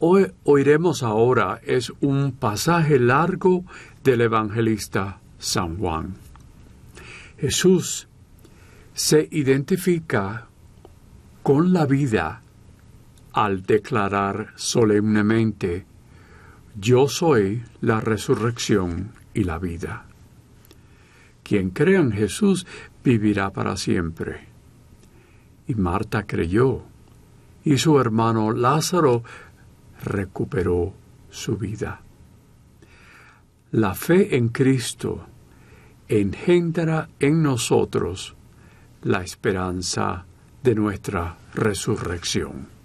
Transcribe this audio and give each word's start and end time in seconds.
hoy 0.00 0.32
oiremos 0.44 1.02
ahora 1.02 1.60
es 1.62 1.92
un 2.00 2.32
pasaje 2.32 2.98
largo 2.98 3.64
del 4.02 4.22
evangelista 4.22 5.20
San 5.38 5.76
Juan. 5.76 6.14
Jesús 7.38 8.08
se 8.94 9.28
identifica 9.30 10.46
con 11.42 11.72
la 11.72 11.86
vida 11.86 12.42
al 13.32 13.62
declarar 13.62 14.52
solemnemente, 14.56 15.86
Yo 16.78 17.08
soy 17.08 17.62
la 17.80 18.00
resurrección 18.00 19.12
y 19.34 19.44
la 19.44 19.58
vida. 19.58 20.06
Quien 21.42 21.70
cree 21.70 21.96
en 21.96 22.12
Jesús 22.12 22.66
vivirá 23.04 23.50
para 23.50 23.76
siempre. 23.76 24.48
Y 25.66 25.74
Marta 25.74 26.26
creyó, 26.26 26.82
y 27.64 27.78
su 27.78 27.98
hermano 27.98 28.52
Lázaro 28.52 29.22
recuperó 30.02 30.92
su 31.30 31.56
vida. 31.56 32.00
La 33.72 33.94
fe 33.94 34.36
en 34.36 34.48
Cristo 34.48 35.26
engendra 36.08 37.08
en 37.20 37.42
nosotros 37.42 38.34
la 39.02 39.22
esperanza 39.22 40.26
de 40.62 40.74
nuestra 40.74 41.36
resurrección. 41.54 42.80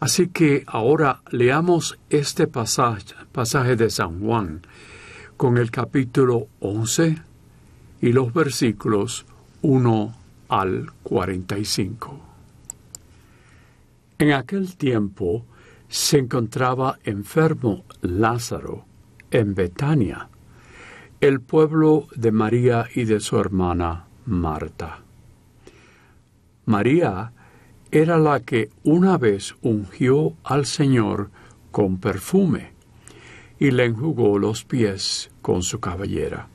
Así 0.00 0.28
que 0.28 0.64
ahora 0.66 1.22
leamos 1.30 1.98
este 2.10 2.46
pasaje, 2.46 3.76
de 3.76 3.90
San 3.90 4.20
Juan 4.20 4.62
con 5.36 5.58
el 5.58 5.70
capítulo 5.70 6.48
11 6.60 7.18
y 8.00 8.12
los 8.12 8.32
versículos 8.32 9.26
1 9.62 10.16
al 10.48 10.92
45. 11.02 12.20
En 14.18 14.32
aquel 14.32 14.76
tiempo 14.76 15.44
se 15.88 16.18
encontraba 16.18 16.98
enfermo 17.04 17.84
Lázaro 18.00 18.84
en 19.30 19.54
Betania, 19.54 20.28
el 21.20 21.40
pueblo 21.40 22.08
de 22.16 22.32
María 22.32 22.86
y 22.92 23.04
de 23.04 23.20
su 23.20 23.38
hermana 23.38 24.06
Marta. 24.26 24.98
María 26.66 27.32
era 27.92 28.18
la 28.18 28.40
que 28.40 28.70
una 28.82 29.18
vez 29.18 29.54
ungió 29.62 30.34
al 30.42 30.66
Señor 30.66 31.30
con 31.70 31.98
perfume 31.98 32.72
y 33.60 33.70
le 33.70 33.84
enjugó 33.84 34.38
los 34.38 34.64
pies 34.64 35.30
con 35.42 35.62
su 35.62 35.78
cabellera. 35.78 36.48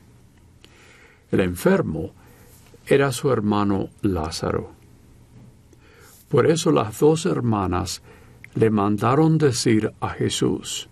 El 1.31 1.39
enfermo 1.39 2.11
era 2.85 3.13
su 3.13 3.31
hermano 3.31 3.89
Lázaro. 4.01 4.82
Por 6.33 6.47
eso 6.47 6.71
las 6.71 6.97
dos 6.97 7.27
hermanas 7.27 8.01
le 8.55 8.71
mandaron 8.71 9.37
decir 9.37 9.93
a 9.99 10.09
Jesús, 10.09 10.89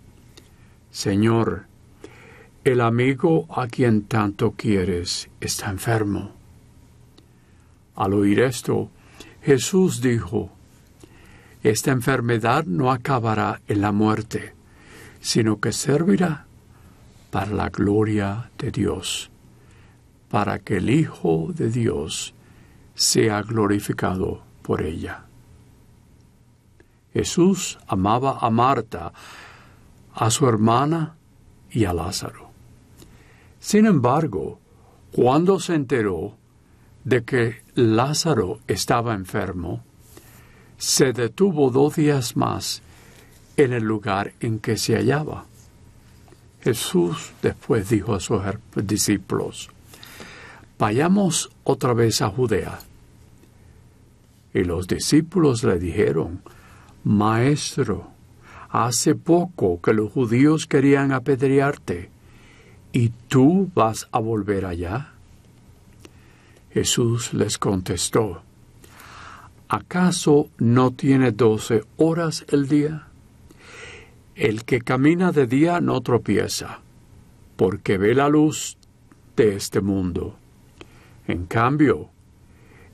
Señor, 0.91 1.65
el 2.63 2.79
amigo 2.79 3.47
a 3.49 3.65
quien 3.65 4.03
tanto 4.03 4.51
quieres 4.51 5.31
está 5.39 5.71
enfermo. 5.71 6.33
Al 7.95 8.13
oír 8.13 8.39
esto, 8.41 8.91
Jesús 9.41 9.99
dijo, 9.99 10.51
Esta 11.63 11.89
enfermedad 11.89 12.65
no 12.65 12.91
acabará 12.91 13.61
en 13.67 13.81
la 13.81 13.91
muerte, 13.91 14.53
sino 15.21 15.59
que 15.59 15.71
servirá 15.71 16.45
para 17.31 17.51
la 17.51 17.69
gloria 17.69 18.51
de 18.59 18.69
Dios, 18.69 19.31
para 20.29 20.59
que 20.59 20.77
el 20.77 20.91
Hijo 20.91 21.51
de 21.51 21.71
Dios 21.71 22.35
sea 22.93 23.41
glorificado 23.41 24.43
por 24.61 24.83
ella. 24.83 25.25
Jesús 27.13 27.77
amaba 27.87 28.37
a 28.39 28.49
Marta, 28.49 29.11
a 30.13 30.29
su 30.29 30.47
hermana 30.47 31.15
y 31.69 31.85
a 31.85 31.93
Lázaro. 31.93 32.49
Sin 33.59 33.85
embargo, 33.85 34.59
cuando 35.11 35.59
se 35.59 35.75
enteró 35.75 36.35
de 37.03 37.23
que 37.23 37.61
Lázaro 37.75 38.59
estaba 38.67 39.13
enfermo, 39.13 39.83
se 40.77 41.13
detuvo 41.13 41.69
dos 41.69 41.95
días 41.95 42.35
más 42.35 42.81
en 43.57 43.73
el 43.73 43.83
lugar 43.83 44.33
en 44.39 44.59
que 44.59 44.77
se 44.77 44.95
hallaba. 44.95 45.45
Jesús 46.61 47.33
después 47.41 47.89
dijo 47.89 48.15
a 48.15 48.19
sus 48.19 48.41
discípulos, 48.75 49.69
Vayamos 50.79 51.51
otra 51.63 51.93
vez 51.93 52.23
a 52.23 52.29
Judea. 52.29 52.79
Y 54.53 54.63
los 54.63 54.87
discípulos 54.87 55.63
le 55.63 55.77
dijeron, 55.77 56.41
Maestro, 57.03 58.11
hace 58.69 59.15
poco 59.15 59.81
que 59.81 59.91
los 59.91 60.11
judíos 60.11 60.67
querían 60.67 61.11
apedrearte, 61.11 62.11
¿y 62.91 63.09
tú 63.27 63.71
vas 63.73 64.07
a 64.11 64.19
volver 64.19 64.65
allá? 64.65 65.13
Jesús 66.71 67.33
les 67.33 67.57
contestó, 67.57 68.43
¿acaso 69.67 70.49
no 70.59 70.91
tiene 70.91 71.31
doce 71.31 71.83
horas 71.97 72.45
el 72.49 72.67
día? 72.67 73.07
El 74.35 74.63
que 74.63 74.81
camina 74.81 75.31
de 75.31 75.47
día 75.47 75.81
no 75.81 76.01
tropieza, 76.01 76.81
porque 77.55 77.97
ve 77.97 78.13
la 78.13 78.29
luz 78.29 78.77
de 79.35 79.55
este 79.55 79.81
mundo. 79.81 80.35
En 81.27 81.47
cambio, 81.47 82.09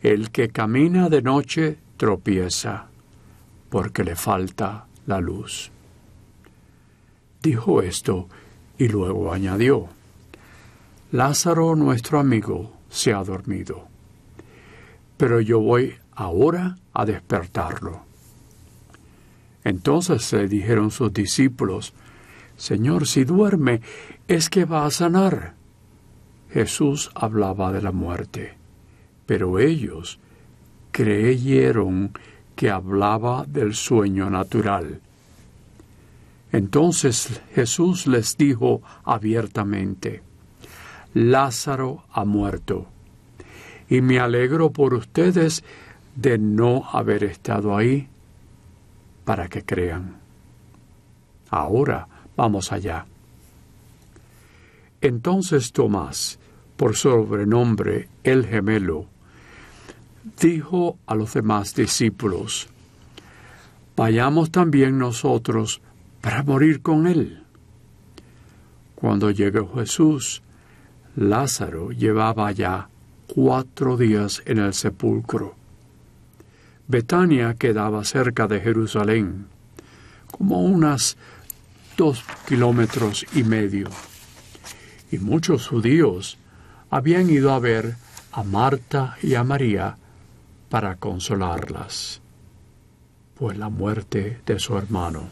el 0.01 0.31
que 0.31 0.47
camina 0.47 1.09
de 1.09 1.21
noche 1.21 1.77
tropieza 1.97 2.87
porque 3.77 4.03
le 4.03 4.15
falta 4.15 4.87
la 5.05 5.21
luz. 5.21 5.69
Dijo 7.43 7.83
esto 7.83 8.27
y 8.75 8.87
luego 8.87 9.31
añadió, 9.31 9.87
Lázaro 11.11 11.75
nuestro 11.75 12.19
amigo 12.19 12.71
se 12.89 13.13
ha 13.13 13.23
dormido, 13.23 13.87
pero 15.15 15.41
yo 15.41 15.59
voy 15.59 15.93
ahora 16.13 16.77
a 16.91 17.05
despertarlo. 17.05 18.01
Entonces 19.63 20.33
le 20.33 20.47
dijeron 20.47 20.89
sus 20.89 21.13
discípulos, 21.13 21.93
Señor, 22.57 23.05
si 23.05 23.25
duerme, 23.25 23.81
es 24.27 24.49
que 24.49 24.65
va 24.65 24.87
a 24.87 24.89
sanar. 24.89 25.53
Jesús 26.49 27.11
hablaba 27.13 27.71
de 27.71 27.83
la 27.83 27.91
muerte, 27.91 28.55
pero 29.27 29.59
ellos 29.59 30.17
creyeron 30.91 32.13
que 32.57 32.71
hablaba 32.71 33.45
del 33.47 33.75
sueño 33.75 34.29
natural. 34.31 34.99
Entonces 36.51 37.39
Jesús 37.53 38.07
les 38.07 38.35
dijo 38.35 38.81
abiertamente, 39.05 40.23
Lázaro 41.13 42.03
ha 42.11 42.25
muerto, 42.25 42.87
y 43.87 44.01
me 44.01 44.19
alegro 44.19 44.71
por 44.71 44.95
ustedes 44.95 45.63
de 46.15 46.39
no 46.39 46.89
haber 46.91 47.23
estado 47.25 47.77
ahí 47.77 48.07
para 49.23 49.47
que 49.47 49.63
crean. 49.63 50.15
Ahora 51.51 52.07
vamos 52.35 52.71
allá. 52.71 53.05
Entonces 54.99 55.71
Tomás, 55.73 56.39
por 56.75 56.95
sobrenombre 56.95 58.09
el 58.23 58.47
gemelo, 58.47 59.05
dijo 60.39 60.97
a 61.05 61.15
los 61.15 61.33
demás 61.33 61.75
discípulos, 61.75 62.67
Vayamos 63.95 64.51
también 64.51 64.99
nosotros 64.99 65.81
para 66.21 66.43
morir 66.43 66.81
con 66.81 67.07
él. 67.07 67.43
Cuando 68.95 69.31
llegó 69.31 69.73
Jesús, 69.75 70.43
Lázaro 71.15 71.91
llevaba 71.91 72.51
ya 72.51 72.89
cuatro 73.27 73.97
días 73.97 74.43
en 74.45 74.59
el 74.59 74.73
sepulcro. 74.73 75.55
Betania 76.87 77.55
quedaba 77.55 78.03
cerca 78.03 78.47
de 78.47 78.61
Jerusalén, 78.61 79.47
como 80.29 80.61
unas 80.61 81.17
dos 81.97 82.23
kilómetros 82.47 83.25
y 83.33 83.43
medio, 83.43 83.89
y 85.11 85.17
muchos 85.17 85.67
judíos 85.67 86.37
habían 86.89 87.29
ido 87.29 87.51
a 87.51 87.59
ver 87.59 87.95
a 88.31 88.43
Marta 88.43 89.17
y 89.23 89.33
a 89.33 89.43
María 89.43 89.97
para 90.69 90.95
consolarlas, 90.95 92.21
pues 93.35 93.57
la 93.57 93.69
muerte 93.69 94.41
de 94.45 94.59
su 94.59 94.77
hermano. 94.77 95.23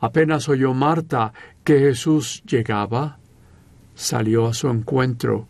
Apenas 0.00 0.48
oyó 0.48 0.74
Marta 0.74 1.32
que 1.62 1.78
Jesús 1.78 2.42
llegaba, 2.44 3.18
salió 3.94 4.48
a 4.48 4.54
su 4.54 4.68
encuentro, 4.68 5.46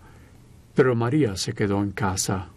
pero 0.74 0.94
María 0.94 1.36
se 1.36 1.54
quedó 1.54 1.82
en 1.82 1.92
casa. 1.92 2.48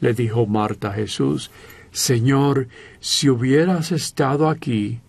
Le 0.00 0.12
dijo 0.12 0.46
Marta 0.46 0.88
a 0.88 0.92
Jesús, 0.92 1.50
Señor, 1.90 2.68
si 3.00 3.30
hubieras 3.30 3.92
estado 3.92 4.48
aquí, 4.48 5.00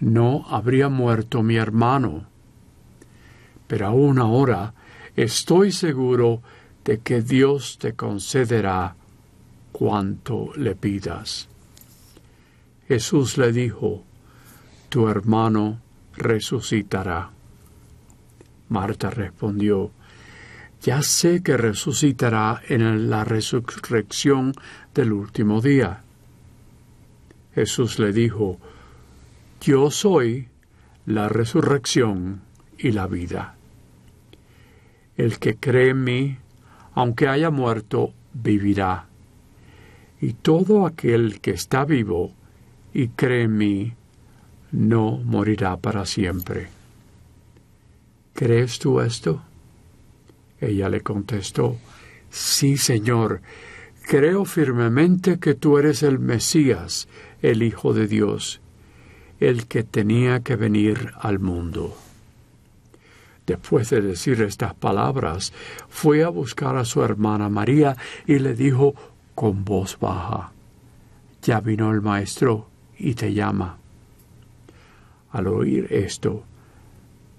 no 0.00 0.46
habría 0.48 0.88
muerto 0.88 1.42
mi 1.42 1.56
hermano. 1.56 2.26
Pero 3.66 3.88
aún 3.88 4.18
ahora 4.18 4.74
estoy 5.16 5.72
seguro 5.72 6.42
de 6.88 7.00
que 7.00 7.20
Dios 7.20 7.76
te 7.76 7.92
concederá 7.92 8.96
cuanto 9.72 10.54
le 10.56 10.74
pidas. 10.74 11.46
Jesús 12.86 13.36
le 13.36 13.52
dijo, 13.52 14.04
Tu 14.88 15.06
hermano 15.06 15.82
resucitará. 16.16 17.28
Marta 18.70 19.10
respondió, 19.10 19.90
Ya 20.80 21.02
sé 21.02 21.42
que 21.42 21.58
resucitará 21.58 22.62
en 22.66 23.10
la 23.10 23.22
resurrección 23.22 24.54
del 24.94 25.12
último 25.12 25.60
día. 25.60 26.02
Jesús 27.54 27.98
le 27.98 28.14
dijo, 28.14 28.58
Yo 29.60 29.90
soy 29.90 30.48
la 31.04 31.28
resurrección 31.28 32.40
y 32.78 32.92
la 32.92 33.06
vida. 33.06 33.56
El 35.18 35.38
que 35.38 35.56
cree 35.56 35.90
en 35.90 36.04
mí, 36.04 36.38
aunque 36.98 37.28
haya 37.28 37.52
muerto, 37.52 38.12
vivirá. 38.34 39.06
Y 40.20 40.32
todo 40.32 40.84
aquel 40.84 41.40
que 41.40 41.52
está 41.52 41.84
vivo 41.84 42.32
y 42.92 43.10
cree 43.10 43.44
en 43.44 43.56
mí, 43.56 43.92
no 44.72 45.18
morirá 45.18 45.76
para 45.76 46.04
siempre. 46.06 46.66
¿Crees 48.34 48.80
tú 48.80 49.00
esto? 49.00 49.44
Ella 50.60 50.88
le 50.88 51.02
contestó, 51.02 51.76
Sí, 52.30 52.76
Señor, 52.76 53.42
creo 54.08 54.44
firmemente 54.44 55.38
que 55.38 55.54
tú 55.54 55.78
eres 55.78 56.02
el 56.02 56.18
Mesías, 56.18 57.06
el 57.42 57.62
Hijo 57.62 57.94
de 57.94 58.08
Dios, 58.08 58.60
el 59.38 59.68
que 59.68 59.84
tenía 59.84 60.40
que 60.40 60.56
venir 60.56 61.12
al 61.20 61.38
mundo. 61.38 61.96
Después 63.48 63.88
de 63.88 64.02
decir 64.02 64.42
estas 64.42 64.74
palabras, 64.74 65.54
fue 65.88 66.22
a 66.22 66.28
buscar 66.28 66.76
a 66.76 66.84
su 66.84 67.02
hermana 67.02 67.48
María 67.48 67.96
y 68.26 68.38
le 68.40 68.54
dijo 68.54 68.94
con 69.34 69.64
voz 69.64 69.98
baja, 69.98 70.52
Ya 71.42 71.58
vino 71.60 71.90
el 71.90 72.02
Maestro 72.02 72.68
y 72.98 73.14
te 73.14 73.32
llama. 73.32 73.78
Al 75.32 75.46
oír 75.46 75.86
esto, 75.88 76.42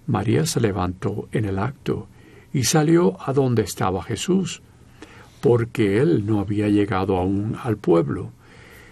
María 0.07 0.47
se 0.47 0.59
levantó 0.59 1.29
en 1.31 1.45
el 1.45 1.59
acto 1.59 2.07
y 2.53 2.63
salió 2.63 3.15
a 3.23 3.31
donde 3.31 3.61
estaba 3.61 4.01
Jesús, 4.01 4.63
porque 5.41 6.01
él 6.01 6.25
no 6.25 6.39
había 6.39 6.69
llegado 6.69 7.17
aún 7.17 7.55
al 7.63 7.77
pueblo, 7.77 8.31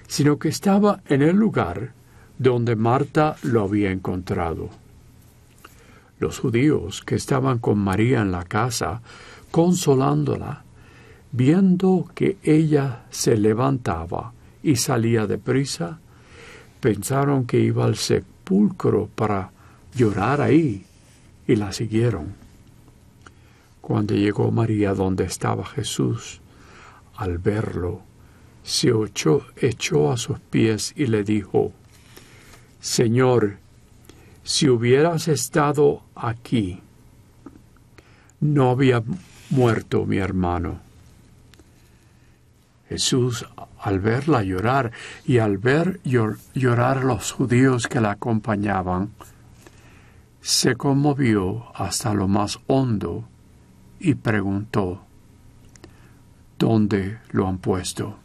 sino 0.08 0.38
que 0.38 0.50
estaba 0.50 1.02
en 1.08 1.24
el 1.24 1.36
lugar 1.36 1.94
donde 2.38 2.76
Marta 2.76 3.38
lo 3.42 3.64
había 3.64 3.90
encontrado. 3.90 4.70
Los 6.20 6.40
judíos 6.40 7.04
que 7.06 7.16
estaban 7.16 7.60
con 7.60 7.78
María 7.78 8.22
en 8.22 8.32
la 8.32 8.44
casa, 8.44 9.02
consolándola, 9.52 10.64
viendo 11.32 12.10
que 12.16 12.38
ella 12.44 13.06
se 13.10 13.38
levantaba 13.38 14.34
y 14.64 14.78
salía 14.78 15.28
deprisa, 15.28 16.00
pensaron 16.80 17.46
que 17.46 17.60
iba 17.60 17.86
al 17.86 17.96
sepulcro 17.96 19.10
para 19.14 19.52
llorar 19.94 20.42
ahí 20.42 20.86
y 21.48 21.56
la 21.56 21.72
siguieron. 21.72 22.34
Cuando 23.82 24.16
llegó 24.16 24.52
María 24.52 24.94
donde 24.94 25.26
estaba 25.26 25.66
Jesús, 25.66 26.42
al 27.16 27.38
verlo, 27.38 28.02
se 28.64 28.90
echó, 28.90 29.46
echó 29.56 30.12
a 30.12 30.18
sus 30.18 30.40
pies 30.40 30.94
y 30.98 31.08
le 31.08 31.24
dijo, 31.24 31.72
Señor, 32.82 33.58
si 34.48 34.70
hubieras 34.70 35.28
estado 35.28 36.04
aquí, 36.16 36.80
no 38.40 38.70
había 38.70 39.04
muerto 39.50 40.06
mi 40.06 40.20
hermano. 40.20 40.80
Jesús, 42.88 43.46
al 43.82 44.00
verla 44.00 44.44
llorar 44.44 44.94
y 45.26 45.40
al 45.40 45.58
ver 45.58 46.00
llorar 46.06 47.00
a 47.00 47.04
los 47.04 47.34
judíos 47.34 47.88
que 47.88 48.00
la 48.00 48.12
acompañaban, 48.12 49.10
se 50.40 50.78
conmovió 50.78 51.66
hasta 51.76 52.14
lo 52.14 52.30
más 52.30 52.58
hondo 52.68 53.28
y 54.00 54.16
preguntó, 54.16 55.02
¿Dónde 56.58 57.18
lo 57.32 57.50
han 57.50 57.58
puesto? 57.58 58.16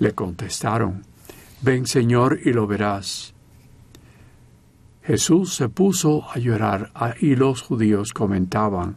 Le 0.00 0.10
contestaron, 0.14 1.04
Ven 1.62 1.86
Señor 1.86 2.40
y 2.44 2.52
lo 2.52 2.66
verás. 2.66 3.35
Jesús 5.06 5.54
se 5.54 5.68
puso 5.68 6.28
a 6.28 6.38
llorar 6.40 6.90
y 7.20 7.36
los 7.36 7.62
judíos 7.62 8.12
comentaban, 8.12 8.96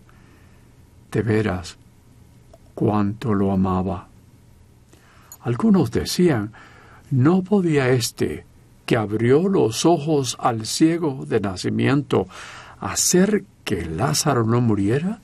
De 1.11 1.21
veras, 1.21 1.77
cuánto 2.73 3.33
lo 3.33 3.51
amaba. 3.51 4.07
Algunos 5.41 5.91
decían, 5.91 6.51
¿no 7.11 7.43
podía 7.43 7.89
éste, 7.89 8.45
que 8.87 8.97
abrió 8.97 9.47
los 9.49 9.85
ojos 9.85 10.35
al 10.39 10.65
ciego 10.65 11.25
de 11.27 11.41
nacimiento, 11.41 12.27
hacer 12.79 13.43
que 13.63 13.85
Lázaro 13.85 14.43
no 14.45 14.61
muriera? 14.61 15.19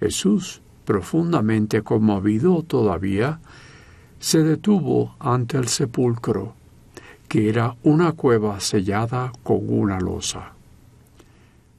Jesús, 0.00 0.60
profundamente 0.84 1.82
conmovido 1.82 2.62
todavía, 2.62 3.40
se 4.18 4.42
detuvo 4.42 5.16
ante 5.18 5.56
el 5.56 5.68
sepulcro, 5.68 6.54
que 7.30 7.48
era 7.48 7.76
una 7.84 8.10
cueva 8.10 8.58
sellada 8.58 9.30
con 9.44 9.60
una 9.68 10.00
losa. 10.00 10.54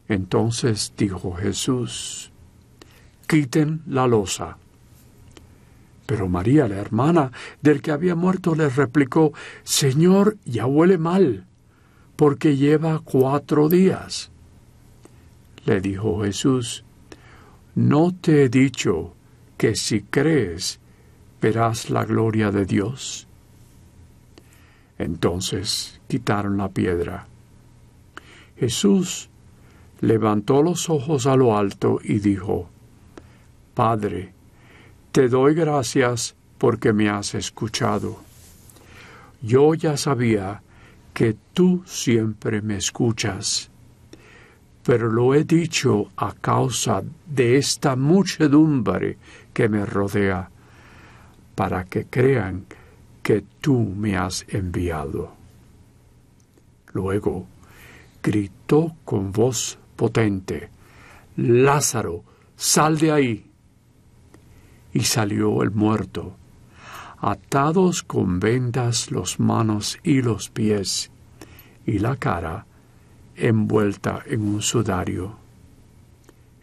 Entonces 0.08 0.94
dijo 0.96 1.34
Jesús, 1.34 2.32
quiten 3.28 3.82
la 3.86 4.08
losa. 4.08 4.58
Pero 6.06 6.30
María, 6.30 6.70
la 6.70 6.78
hermana 6.78 7.34
del 7.62 7.82
que 7.82 7.92
había 7.92 8.16
muerto, 8.16 8.56
le 8.56 8.70
replicó, 8.70 9.34
Señor, 9.64 10.38
ya 10.46 10.68
huele 10.68 10.98
mal, 10.98 11.46
porque 12.16 12.56
lleva 12.56 13.02
cuatro 13.04 13.68
días. 13.68 14.32
Le 15.66 15.82
dijo 15.82 16.24
Jesús, 16.24 16.86
¿no 17.76 18.16
te 18.16 18.46
he 18.46 18.48
dicho 18.48 19.16
que 19.58 19.76
si 19.76 20.00
crees 20.00 20.80
verás 21.42 21.90
la 21.90 22.06
gloria 22.06 22.52
de 22.52 22.66
Dios? 22.66 23.28
Entonces 25.04 26.00
quitaron 26.08 26.58
la 26.58 26.70
piedra. 26.70 27.26
Jesús 28.58 29.30
levantó 30.02 30.62
los 30.62 30.90
ojos 30.90 31.26
a 31.26 31.36
lo 31.36 31.58
alto 31.58 32.00
y 32.04 32.20
dijo, 32.20 32.70
Padre, 33.74 34.34
te 35.12 35.28
doy 35.28 35.56
gracias 35.56 36.36
porque 36.58 36.94
me 36.94 37.10
has 37.10 37.34
escuchado. 37.34 38.20
Yo 39.42 39.74
ya 39.74 39.98
sabía 39.98 40.62
que 41.14 41.36
tú 41.54 41.82
siempre 41.88 42.62
me 42.62 42.78
escuchas, 42.78 43.72
pero 44.84 45.10
lo 45.10 45.34
he 45.34 45.44
dicho 45.44 46.12
a 46.16 46.34
causa 46.34 47.02
de 47.26 47.58
esta 47.58 47.96
muchedumbre 47.96 49.18
que 49.52 49.68
me 49.68 49.84
rodea, 49.86 50.50
para 51.56 51.86
que 51.86 52.06
crean 52.06 52.66
que 53.24 53.44
tú 53.62 53.80
me 53.80 54.18
has 54.18 54.46
enviado. 54.50 55.34
Luego 56.94 57.48
gritó 58.22 58.96
con 59.06 59.32
voz 59.32 59.78
potente, 59.96 60.70
Lázaro, 61.38 62.24
sal 62.56 62.98
de 62.98 63.12
ahí 63.12 63.52
y 64.94 65.02
salió 65.02 65.64
el 65.64 65.72
muerto, 65.72 66.36
atados 67.20 68.04
con 68.04 68.40
vendas 68.40 69.12
los 69.12 69.40
manos 69.40 70.00
y 70.04 70.22
los 70.22 70.50
pies, 70.50 71.12
y 71.86 72.00
la 72.00 72.16
cara 72.18 72.66
envuelta 73.36 74.24
en 74.26 74.42
un 74.42 74.62
sudario. 74.62 75.38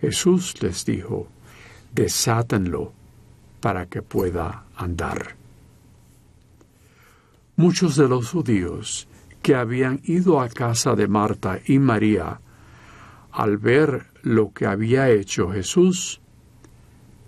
Jesús 0.00 0.62
les 0.62 0.85
dijo, 0.85 1.29
desátenlo 1.93 2.93
para 3.61 3.87
que 3.87 4.03
pueda 4.03 4.65
andar. 4.77 5.38
Muchos 7.59 7.97
de 7.97 8.07
los 8.07 8.31
judíos 8.31 9.09
que 9.43 9.57
habían 9.57 10.00
ido 10.05 10.41
a 10.41 10.49
casa 10.49 10.95
de 10.95 11.09
Marta 11.09 11.59
y 11.67 11.81
María, 11.81 12.41
al 13.33 13.57
ver 13.57 14.07
lo 14.23 14.53
que 14.53 14.65
había 14.65 15.11
hecho 15.11 15.50
Jesús, 15.50 16.21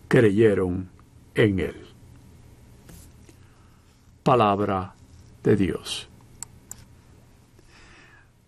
creyeron 0.06 0.88
en 1.34 1.58
Él. 1.58 1.75
Palabra 4.22 4.94
de 5.42 5.56
Dios. 5.56 6.08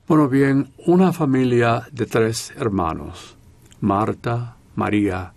Bueno, 0.07 0.29
bien, 0.29 0.71
una 0.87 1.13
familia 1.13 1.89
de 1.91 2.07
tres 2.07 2.53
hermanos, 2.55 3.37
Marta, 3.81 4.55
María 4.77 5.33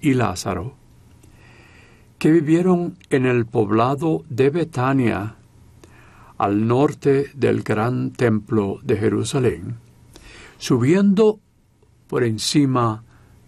y 0.00 0.14
Lázaro, 0.14 0.76
que 2.18 2.32
vivieron 2.32 2.96
en 3.10 3.26
el 3.26 3.44
poblado 3.44 4.24
de 4.30 4.48
Betania, 4.48 5.36
al 6.38 6.66
norte 6.66 7.30
del 7.34 7.62
gran 7.62 8.12
templo 8.12 8.80
de 8.82 8.96
Jerusalén, 8.96 9.76
subiendo 10.58 11.40
por 12.06 12.24
encima 12.24 13.04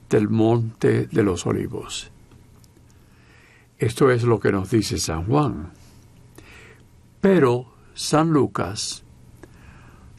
del 0.09 0.28
monte 0.28 1.07
de 1.07 1.23
los 1.23 1.47
olivos. 1.47 2.11
Esto 3.78 4.11
es 4.11 4.23
lo 4.23 4.40
que 4.40 4.52
nos 4.52 4.71
dice 4.71 4.99
San 4.99 5.26
Juan. 5.26 5.71
Pero 7.21 7.73
San 7.95 8.31
Lucas 8.31 9.05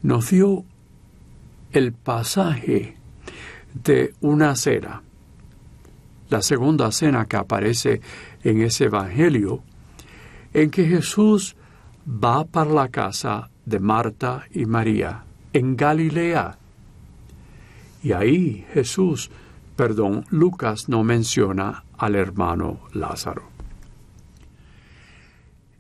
nos 0.03 0.29
dio 0.29 0.63
el 1.71 1.91
pasaje 1.93 2.97
de 3.74 4.13
una 4.21 4.55
cena, 4.55 5.03
la 6.29 6.41
segunda 6.41 6.91
cena 6.91 7.25
que 7.25 7.38
aparece 7.38 8.01
en 8.43 8.62
ese 8.62 8.86
Evangelio, 8.86 9.63
en 10.53 10.71
que 10.71 10.86
Jesús 10.86 11.56
va 12.07 12.45
para 12.45 12.71
la 12.71 12.87
casa 12.89 13.49
de 13.65 13.79
Marta 13.79 14.45
y 14.51 14.65
María 14.65 15.23
en 15.53 15.75
Galilea. 15.75 16.57
Y 18.01 18.13
ahí 18.13 18.65
Jesús, 18.73 19.29
perdón, 19.75 20.25
Lucas 20.29 20.87
no 20.87 21.03
menciona 21.03 21.83
al 21.97 22.15
hermano 22.15 22.79
Lázaro. 22.93 23.43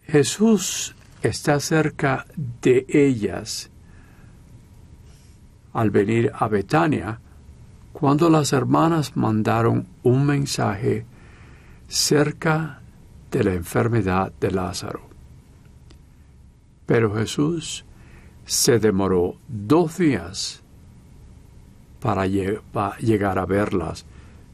Jesús 0.05 0.95
está 1.21 1.59
cerca 1.59 2.25
de 2.61 2.85
ellas 2.89 3.69
al 5.73 5.91
venir 5.91 6.31
a 6.33 6.47
Betania 6.47 7.19
cuando 7.93 8.29
las 8.29 8.53
hermanas 8.53 9.15
mandaron 9.15 9.87
un 10.03 10.25
mensaje 10.25 11.05
cerca 11.87 12.81
de 13.31 13.43
la 13.43 13.53
enfermedad 13.53 14.31
de 14.39 14.51
Lázaro. 14.51 15.06
Pero 16.87 17.13
Jesús 17.13 17.85
se 18.47 18.79
demoró 18.79 19.35
dos 19.47 19.97
días 19.97 20.63
para 21.99 22.25
llegar 22.25 23.37
a 23.37 23.45
verlas 23.45 24.05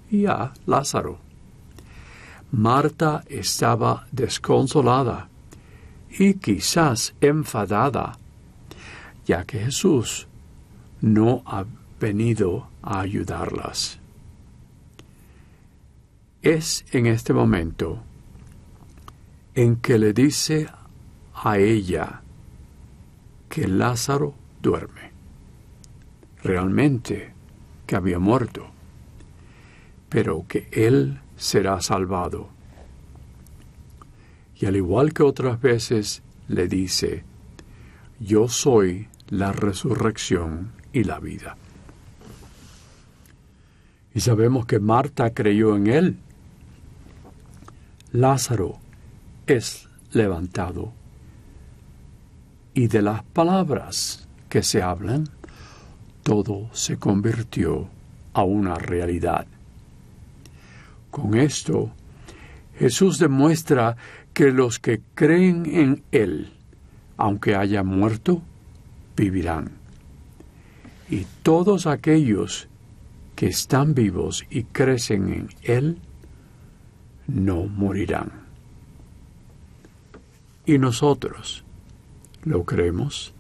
y 0.09 0.25
a 0.25 0.51
Lázaro. 0.65 1.19
Marta 2.51 3.23
estaba 3.27 4.07
desconsolada 4.11 5.29
y 6.09 6.33
quizás 6.35 7.13
enfadada, 7.21 8.17
ya 9.25 9.43
que 9.45 9.59
Jesús 9.59 10.27
no 11.01 11.43
ha 11.45 11.65
venido 11.99 12.67
a 12.81 13.01
ayudarlas. 13.01 13.99
Es 16.41 16.83
en 16.91 17.05
este 17.05 17.31
momento 17.33 18.01
en 19.53 19.75
que 19.75 19.97
le 19.99 20.13
dice 20.13 20.67
a 21.33 21.57
ella 21.57 22.22
que 23.53 23.67
Lázaro 23.67 24.33
duerme, 24.63 25.11
realmente 26.41 27.35
que 27.85 27.95
había 27.95 28.17
muerto, 28.17 28.65
pero 30.09 30.43
que 30.47 30.67
él 30.71 31.19
será 31.37 31.79
salvado. 31.79 32.49
Y 34.59 34.65
al 34.65 34.75
igual 34.75 35.13
que 35.13 35.21
otras 35.21 35.61
veces 35.61 36.23
le 36.47 36.67
dice, 36.67 37.25
yo 38.19 38.47
soy 38.47 39.07
la 39.29 39.51
resurrección 39.51 40.71
y 40.91 41.03
la 41.03 41.19
vida. 41.19 41.55
Y 44.15 44.21
sabemos 44.21 44.65
que 44.65 44.79
Marta 44.79 45.31
creyó 45.35 45.75
en 45.75 45.85
él. 45.85 46.17
Lázaro 48.13 48.79
es 49.45 49.87
levantado. 50.11 51.02
Y 52.73 52.87
de 52.87 53.01
las 53.01 53.23
palabras 53.23 54.27
que 54.49 54.63
se 54.63 54.81
hablan, 54.81 55.29
todo 56.23 56.69
se 56.73 56.97
convirtió 56.97 57.87
a 58.33 58.43
una 58.43 58.75
realidad. 58.75 59.45
Con 61.11 61.35
esto, 61.35 61.91
Jesús 62.79 63.19
demuestra 63.19 63.95
que 64.33 64.51
los 64.51 64.79
que 64.79 65.01
creen 65.13 65.65
en 65.67 66.03
Él, 66.11 66.51
aunque 67.17 67.55
haya 67.55 67.83
muerto, 67.83 68.41
vivirán. 69.15 69.71
Y 71.09 71.27
todos 71.43 71.85
aquellos 71.85 72.67
que 73.35 73.47
están 73.47 73.93
vivos 73.93 74.45
y 74.49 74.63
crecen 74.63 75.31
en 75.31 75.49
Él, 75.61 75.97
no 77.27 77.65
morirán. 77.65 78.31
¿Y 80.65 80.79
nosotros 80.79 81.63
lo 82.45 82.63
creemos? 82.63 83.33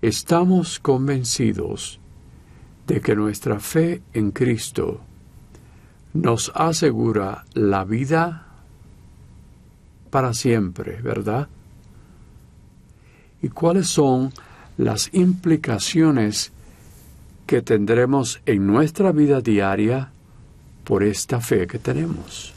Estamos 0.00 0.78
convencidos 0.78 1.98
de 2.86 3.00
que 3.00 3.14
nuestra 3.14 3.60
fe 3.60 4.02
en 4.12 4.30
Cristo 4.30 5.00
nos 6.14 6.50
asegura 6.54 7.44
la 7.54 7.84
vida 7.84 8.46
para 10.10 10.32
siempre, 10.32 11.00
¿verdad? 11.02 11.48
¿Y 13.42 13.48
cuáles 13.48 13.88
son 13.88 14.32
las 14.78 15.10
implicaciones 15.12 16.50
que 17.46 17.62
tendremos 17.62 18.40
en 18.46 18.66
nuestra 18.66 19.12
vida 19.12 19.40
diaria 19.40 20.10
por 20.84 21.02
esta 21.02 21.40
fe 21.40 21.66
que 21.66 21.78
tenemos? 21.78 22.54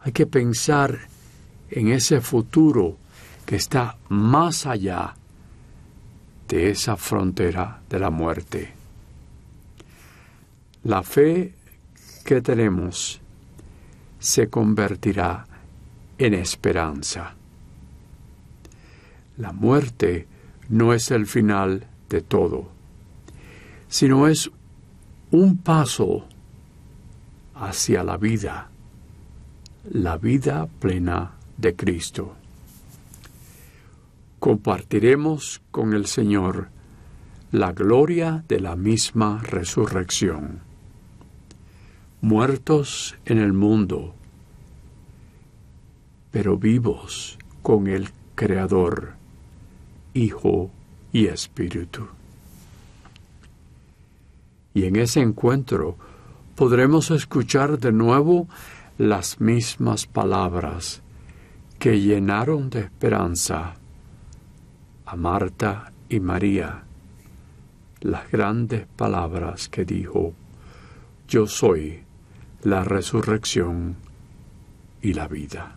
Hay 0.00 0.12
que 0.12 0.26
pensar 0.26 0.98
en 1.70 1.88
ese 1.88 2.20
futuro 2.20 2.96
que 3.46 3.56
está 3.56 3.96
más 4.08 4.66
allá 4.66 5.14
de 6.48 6.70
esa 6.70 6.96
frontera 6.96 7.80
de 7.88 7.98
la 7.98 8.10
muerte. 8.10 8.72
La 10.84 11.02
fe 11.02 11.54
que 12.24 12.40
tenemos 12.40 13.20
se 14.18 14.48
convertirá 14.48 15.46
en 16.18 16.34
esperanza. 16.34 17.34
La 19.36 19.52
muerte 19.52 20.26
no 20.68 20.92
es 20.92 21.10
el 21.10 21.26
final 21.26 21.86
de 22.08 22.22
todo, 22.22 22.68
sino 23.88 24.28
es 24.28 24.50
un 25.30 25.58
paso 25.58 26.26
hacia 27.54 28.04
la 28.04 28.16
vida, 28.16 28.68
la 29.90 30.16
vida 30.16 30.68
plena 30.78 31.33
de 31.56 31.74
Cristo. 31.74 32.34
Compartiremos 34.38 35.62
con 35.70 35.94
el 35.94 36.06
Señor 36.06 36.68
la 37.52 37.72
gloria 37.72 38.44
de 38.48 38.60
la 38.60 38.76
misma 38.76 39.40
resurrección 39.42 40.60
muertos 42.24 43.16
en 43.26 43.36
el 43.36 43.52
mundo, 43.52 44.14
pero 46.30 46.56
vivos 46.56 47.38
con 47.62 47.86
el 47.86 48.08
Creador, 48.34 49.12
Hijo 50.14 50.70
y 51.12 51.26
Espíritu. 51.26 52.06
Y 54.72 54.86
en 54.86 54.96
ese 54.96 55.20
encuentro 55.20 55.98
podremos 56.54 57.10
escuchar 57.10 57.78
de 57.78 57.92
nuevo 57.92 58.48
las 58.96 59.38
mismas 59.38 60.06
palabras 60.06 61.02
que 61.78 62.00
llenaron 62.00 62.70
de 62.70 62.80
esperanza 62.80 63.74
a 65.06 65.16
Marta 65.16 65.92
y 66.08 66.20
María, 66.20 66.84
las 68.00 68.30
grandes 68.30 68.86
palabras 68.96 69.68
que 69.68 69.84
dijo, 69.84 70.34
Yo 71.28 71.46
soy 71.46 72.02
la 72.62 72.84
resurrección 72.84 73.96
y 75.02 75.12
la 75.12 75.28
vida. 75.28 75.76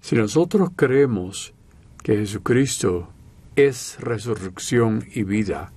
Si 0.00 0.16
nosotros 0.16 0.70
creemos 0.74 1.54
que 2.02 2.16
Jesucristo 2.16 3.08
es 3.54 3.98
resurrección 4.00 5.06
y 5.14 5.22
vida, 5.22 5.72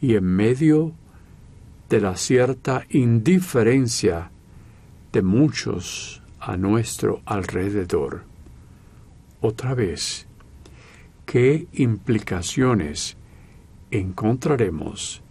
y 0.00 0.16
en 0.16 0.24
medio 0.24 0.92
de 1.88 2.00
la 2.00 2.16
cierta 2.16 2.84
indiferencia 2.90 4.30
de 5.12 5.22
muchos 5.22 6.20
a 6.46 6.56
nuestro 6.56 7.22
alrededor, 7.24 8.24
otra 9.40 9.74
vez, 9.74 10.26
¿qué 11.26 11.66
implicaciones 11.72 13.16
encontraremos 13.90 15.22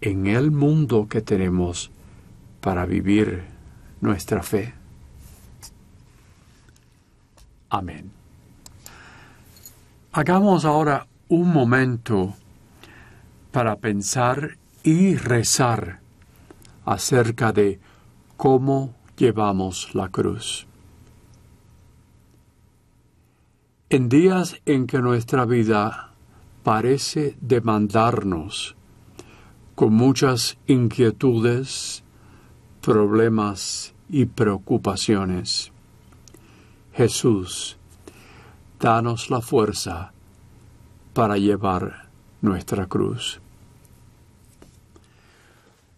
en 0.00 0.26
el 0.26 0.50
mundo 0.50 1.08
que 1.08 1.20
tenemos 1.20 1.90
para 2.60 2.84
vivir 2.84 3.44
nuestra 4.00 4.42
fe. 4.42 4.74
Amén. 7.70 8.10
Hagamos 10.12 10.64
ahora 10.64 11.06
un 11.28 11.52
momento 11.52 12.34
para 13.52 13.76
pensar 13.76 14.56
y 14.82 15.16
rezar 15.16 16.00
acerca 16.84 17.52
de 17.52 17.80
cómo 18.36 18.94
llevamos 19.16 19.94
la 19.94 20.08
cruz. 20.08 20.66
En 23.88 24.08
días 24.08 24.60
en 24.66 24.86
que 24.86 24.98
nuestra 24.98 25.44
vida 25.44 26.10
parece 26.64 27.36
demandarnos 27.40 28.74
con 29.74 29.92
muchas 29.92 30.58
inquietudes, 30.66 32.02
problemas 32.80 33.94
y 34.08 34.26
preocupaciones, 34.26 35.70
Jesús, 36.92 37.76
danos 38.80 39.30
la 39.30 39.40
fuerza 39.40 40.12
para 41.12 41.36
llevar 41.36 42.08
nuestra 42.40 42.86
cruz. 42.86 43.40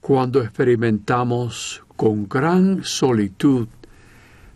Cuando 0.01 0.43
experimentamos 0.43 1.83
con 1.99 2.29
gran 2.29 2.85
solitud 2.85 3.67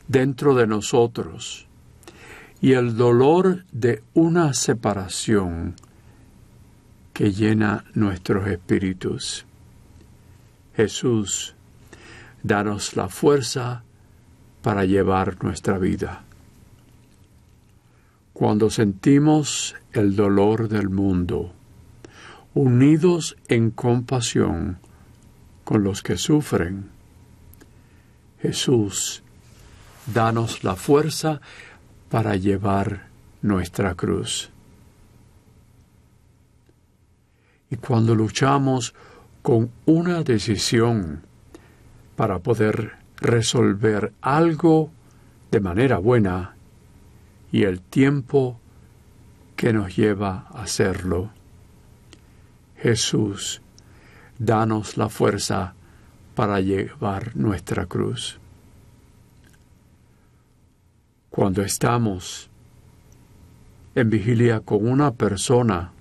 dentro 0.06 0.54
de 0.54 0.68
nosotros 0.68 1.66
y 2.60 2.74
el 2.74 2.96
dolor 2.96 3.64
de 3.72 4.04
una 4.14 4.54
separación 4.54 5.74
que 7.12 7.32
llena 7.32 7.82
nuestros 7.94 8.46
espíritus. 8.46 9.44
Jesús, 10.76 11.56
danos 12.44 12.94
la 12.94 13.08
fuerza 13.08 13.82
para 14.62 14.84
llevar 14.84 15.42
nuestra 15.42 15.78
vida. 15.78 16.22
Cuando 18.34 18.70
sentimos 18.70 19.74
el 19.92 20.14
dolor 20.14 20.68
del 20.68 20.90
mundo, 20.90 21.52
unidos 22.54 23.36
en 23.48 23.72
compasión 23.72 24.78
con 25.64 25.82
los 25.82 26.04
que 26.04 26.16
sufren, 26.16 27.01
Jesús, 28.42 29.22
danos 30.12 30.64
la 30.64 30.74
fuerza 30.74 31.40
para 32.10 32.34
llevar 32.34 33.06
nuestra 33.40 33.94
cruz. 33.94 34.50
Y 37.70 37.76
cuando 37.76 38.16
luchamos 38.16 38.94
con 39.42 39.70
una 39.86 40.22
decisión 40.24 41.22
para 42.16 42.40
poder 42.40 42.92
resolver 43.16 44.12
algo 44.20 44.90
de 45.52 45.60
manera 45.60 45.98
buena 45.98 46.56
y 47.52 47.62
el 47.62 47.80
tiempo 47.80 48.58
que 49.54 49.72
nos 49.72 49.94
lleva 49.96 50.46
a 50.50 50.62
hacerlo. 50.62 51.30
Jesús, 52.76 53.62
danos 54.38 54.96
la 54.96 55.08
fuerza 55.08 55.74
para 56.34 56.60
llevar 56.60 57.36
nuestra 57.36 57.86
cruz. 57.86 58.38
Cuando 61.30 61.62
estamos 61.62 62.50
en 63.94 64.10
vigilia 64.10 64.60
con 64.60 64.86
una 64.86 65.12
persona 65.12 65.92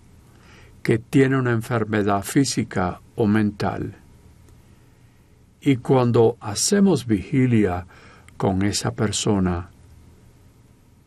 que 0.84 0.98
tiene 1.00 1.38
una 1.38 1.52
enfermedad 1.52 2.24
física 2.24 3.02
o 3.16 3.28
mental, 3.28 3.96
y 5.62 5.78
cuando 5.78 6.38
hacemos 6.40 7.06
vigilia 7.06 7.86
con 8.38 8.64
esa 8.64 8.92
persona 8.92 9.70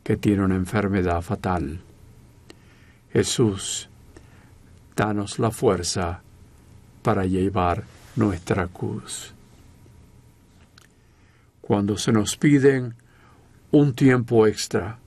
que 0.04 0.16
tiene 0.16 0.44
una 0.44 0.54
enfermedad 0.54 1.22
fatal, 1.22 1.80
Jesús, 3.12 3.88
danos 4.94 5.38
la 5.38 5.50
fuerza 5.50 6.22
para 7.02 7.26
llevar 7.26 7.84
nuestra 8.16 8.66
cruz. 8.68 9.32
Cuando 11.60 11.96
se 11.96 12.12
nos 12.12 12.36
piden 12.36 12.94
un 13.70 13.94
tiempo 13.94 14.46
extra, 14.46 14.98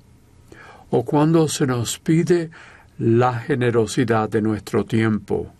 o 0.90 1.04
cuando 1.04 1.48
se 1.48 1.68
nos 1.68 2.00
pide 2.00 2.50
la 2.98 3.40
generosidad 3.40 4.30
de 4.30 4.42
nuestro 4.42 4.86
tiempo 4.86 5.52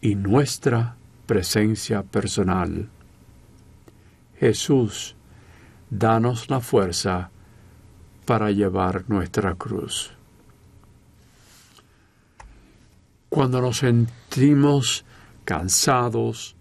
y 0.00 0.14
nuestra 0.14 0.96
presencia 1.26 2.02
personal. 2.02 2.88
Jesús, 4.38 5.14
danos 5.90 6.48
la 6.48 6.60
fuerza 6.60 7.30
para 8.24 8.50
llevar 8.50 9.04
nuestra 9.08 9.54
cruz. 9.54 10.12
Cuando 13.28 13.60
nos 13.60 13.78
sentimos 13.78 15.04
cansados, 15.44 16.54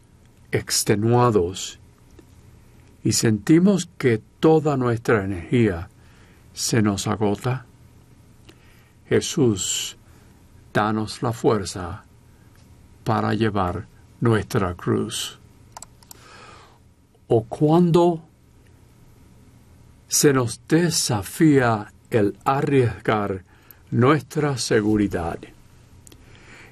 extenuados, 0.51 1.79
y 3.03 3.13
sentimos 3.13 3.89
que 3.97 4.21
toda 4.39 4.77
nuestra 4.77 5.23
energía 5.23 5.89
se 6.53 6.81
nos 6.81 7.07
agota, 7.07 7.65
Jesús, 9.07 9.97
danos 10.73 11.23
la 11.23 11.31
fuerza 11.31 12.03
para 13.03 13.33
llevar 13.33 13.87
nuestra 14.21 14.75
cruz. 14.75 15.39
O 17.27 17.43
cuando 17.43 18.21
se 20.07 20.33
nos 20.33 20.61
desafía 20.67 21.91
el 22.09 22.37
arriesgar 22.43 23.43
nuestra 23.91 24.57
seguridad 24.57 25.39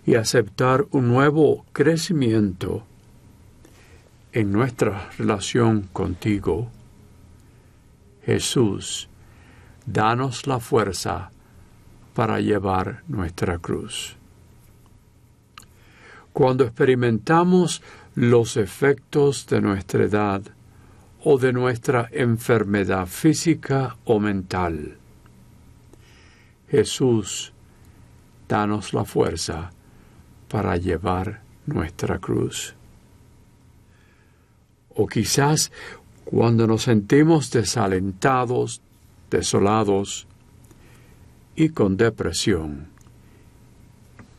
y 0.07 0.15
aceptar 0.15 0.85
un 0.91 1.09
nuevo 1.09 1.65
crecimiento 1.73 2.85
en 4.31 4.53
nuestra 4.53 5.09
relación 5.17 5.89
contigo. 5.91 6.71
Jesús, 8.25 9.09
danos 9.85 10.47
la 10.47 10.61
fuerza 10.61 11.29
para 12.13 12.39
llevar 12.39 13.03
nuestra 13.09 13.59
cruz. 13.59 14.15
Cuando 16.31 16.63
experimentamos 16.63 17.83
los 18.15 18.55
efectos 18.55 19.45
de 19.47 19.59
nuestra 19.59 20.05
edad 20.05 20.41
o 21.21 21.37
de 21.37 21.51
nuestra 21.51 22.07
enfermedad 22.13 23.07
física 23.07 23.97
o 24.05 24.21
mental, 24.21 24.95
Jesús, 26.69 27.51
danos 28.47 28.93
la 28.93 29.03
fuerza 29.03 29.71
para 30.47 30.77
llevar 30.77 31.41
nuestra 31.65 32.19
cruz. 32.19 32.75
O 34.95 35.07
quizás 35.07 35.71
cuando 36.25 36.67
nos 36.67 36.83
sentimos 36.83 37.51
desalentados, 37.51 38.81
desolados, 39.29 40.27
y 41.57 41.69
con 41.69 41.97
depresión 41.97 42.87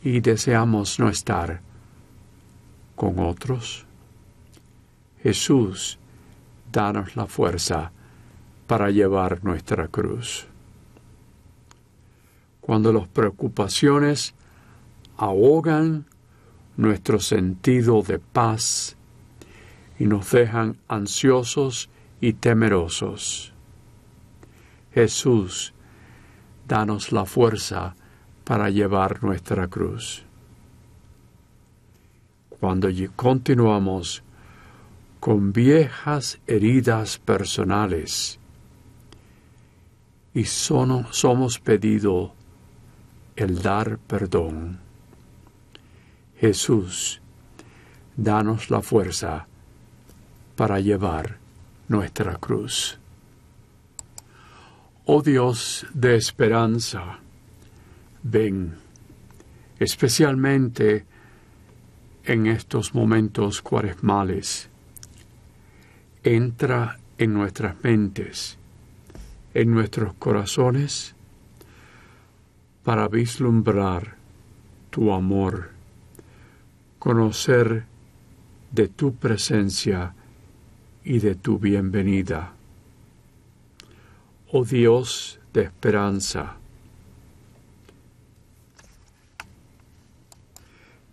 y 0.03 0.21
deseamos 0.21 1.01
no 1.01 1.09
estar 1.09 1.61
con 2.95 3.19
otros. 3.19 3.85
Jesús, 5.23 5.99
danos 6.71 7.17
la 7.17 7.27
fuerza 7.27 7.91
para 8.69 8.91
llevar 8.91 9.43
nuestra 9.43 9.89
cruz. 9.89 10.47
Cuando 12.61 12.93
las 12.93 13.09
preocupaciones 13.09 14.33
ahogan 15.19 16.07
nuestro 16.77 17.19
sentido 17.19 18.03
de 18.03 18.21
paz 18.21 18.97
y 19.99 20.07
nos 20.07 20.31
dejan 20.31 20.79
ansiosos 20.87 21.91
y 22.21 22.35
temerosos. 22.35 23.53
Jesús, 24.95 25.75
danos 26.67 27.13
la 27.13 27.27
fuerza 27.27 27.97
para 28.45 28.71
llevar 28.71 29.23
nuestra 29.23 29.67
cruz. 29.67 30.25
Cuando 32.61 32.89
continuamos 33.15 34.23
con 35.21 35.53
viejas 35.53 36.39
heridas 36.47 37.19
personales 37.19 38.39
y 40.33 40.45
somos 40.45 41.59
pedido 41.59 42.35
el 43.35 43.61
dar 43.63 43.99
perdón. 43.99 44.88
Jesús, 46.41 47.21
danos 48.17 48.71
la 48.71 48.81
fuerza 48.81 49.49
para 50.55 50.79
llevar 50.79 51.39
nuestra 51.89 52.37
cruz. 52.37 52.99
Oh 55.05 55.21
Dios 55.23 55.85
de 55.95 56.15
esperanza, 56.15 57.19
ven, 58.23 58.77
especialmente 59.81 61.07
en 62.25 62.47
estos 62.47 62.95
momentos 62.95 63.61
cuaresmales, 63.61 64.69
entra 66.23 67.01
en 67.17 67.35
nuestras 67.35 67.83
mentes, 67.83 68.59
en 69.55 69.73
nuestros 69.73 70.15
corazones, 70.15 71.17
para 72.85 73.09
vislumbrar 73.09 74.15
tu 74.91 75.13
amor, 75.13 75.78
conocer 76.99 77.85
de 78.73 78.89
tu 78.89 79.15
presencia 79.15 80.15
y 81.05 81.21
de 81.21 81.35
tu 81.35 81.59
bienvenida. 81.59 82.53
Oh 84.51 84.65
Dios 84.65 85.41
de 85.53 85.63
esperanza, 85.63 86.57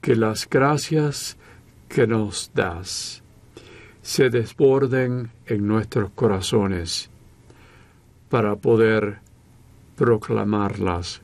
que 0.02 0.16
las 0.16 0.50
gracias 0.50 1.38
que 1.90 2.08
nos 2.08 2.52
das 2.54 3.24
se 4.02 4.30
desborden 4.30 5.32
en 5.46 5.68
nuestros 5.68 6.12
corazones 6.12 7.10
para 8.30 8.56
poder 8.56 9.20
proclamarlas 9.96 11.22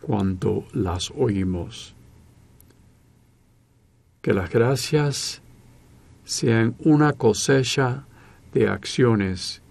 cuando 0.00 0.64
las 0.72 1.10
oímos. 1.16 1.97
Que 4.22 4.34
las 4.34 4.50
gracias 4.50 5.42
sean 6.24 6.74
una 6.80 7.12
cosecha 7.12 8.04
de 8.52 8.68
acciones 8.68 9.62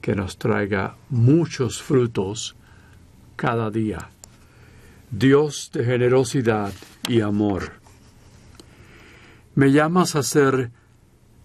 que 0.00 0.14
nos 0.14 0.38
traiga 0.38 0.96
muchos 1.10 1.82
frutos 1.82 2.56
cada 3.34 3.70
día. 3.70 4.10
Dios 5.10 5.70
de 5.72 5.84
generosidad 5.84 6.72
y 7.08 7.20
amor. 7.20 7.72
Me 9.54 9.72
llamas 9.72 10.16
a 10.16 10.22
ser 10.22 10.70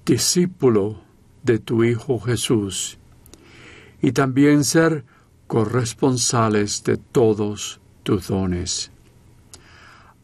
discípulo 0.06 1.02
de 1.44 1.60
tu 1.60 1.84
Hijo 1.84 2.20
Jesús 2.20 2.98
y 4.02 4.12
también 4.12 4.64
ser 4.64 5.06
corresponsales 5.48 6.84
de 6.84 6.98
todos 6.98 7.80
tus 8.04 8.28
dones. 8.28 8.92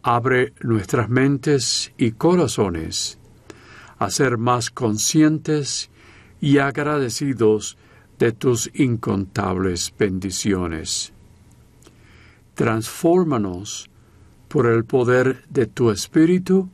Abre 0.09 0.53
nuestras 0.61 1.09
mentes 1.09 1.91
y 1.97 2.11
corazones 2.11 3.19
a 3.99 4.09
ser 4.09 4.37
más 4.37 4.71
conscientes 4.71 5.89
y 6.39 6.59
agradecidos 6.59 7.77
de 8.17 8.31
tus 8.31 8.71
incontables 8.73 9.93
bendiciones. 9.99 11.11
Transfórmanos 12.55 13.89
por 14.47 14.67
el 14.67 14.85
poder 14.85 15.43
de 15.49 15.65
tu 15.65 15.91
Espíritu 15.91 16.69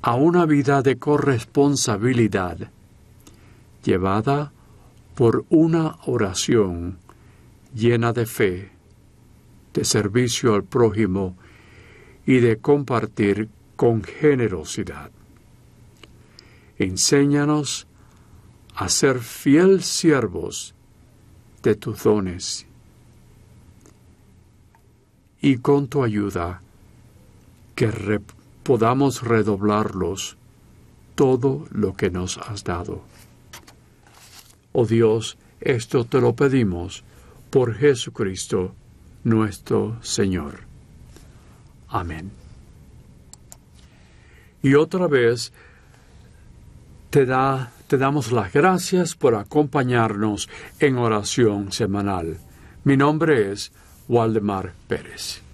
a 0.00 0.14
una 0.14 0.46
vida 0.46 0.82
de 0.82 0.98
corresponsabilidad, 0.98 2.70
llevada 3.82 4.52
por 5.16 5.44
una 5.48 5.96
oración 6.06 6.98
llena 7.74 8.12
de 8.12 8.24
fe, 8.24 8.70
de 9.74 9.84
servicio 9.84 10.54
al 10.54 10.62
prójimo 10.62 11.34
y 12.26 12.40
de 12.40 12.58
compartir 12.58 13.48
con 13.76 14.02
generosidad. 14.02 15.10
Enséñanos 16.78 17.86
a 18.74 18.88
ser 18.88 19.20
fiel 19.20 19.82
siervos 19.82 20.74
de 21.62 21.74
tus 21.76 22.02
dones 22.02 22.66
y 25.40 25.58
con 25.58 25.88
tu 25.88 26.02
ayuda 26.02 26.60
que 27.74 28.20
podamos 28.62 29.22
redoblarlos 29.22 30.36
todo 31.14 31.66
lo 31.70 31.94
que 31.94 32.10
nos 32.10 32.38
has 32.38 32.64
dado. 32.64 33.02
Oh 34.72 34.84
Dios, 34.84 35.38
esto 35.60 36.04
te 36.04 36.20
lo 36.20 36.34
pedimos 36.34 37.04
por 37.50 37.74
Jesucristo 37.74 38.74
nuestro 39.24 39.96
Señor. 40.02 40.65
Amén. 41.96 42.30
Y 44.62 44.74
otra 44.74 45.06
vez 45.06 45.52
te, 47.08 47.24
da, 47.24 47.72
te 47.86 47.96
damos 47.96 48.32
las 48.32 48.52
gracias 48.52 49.14
por 49.14 49.34
acompañarnos 49.34 50.48
en 50.78 50.98
oración 50.98 51.72
semanal. 51.72 52.38
Mi 52.84 52.96
nombre 52.96 53.50
es 53.52 53.72
Waldemar 54.08 54.72
Pérez. 54.88 55.45